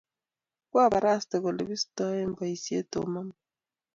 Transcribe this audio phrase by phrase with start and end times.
[0.71, 3.37] Koubarasta kole bistoi boisiet Tom amut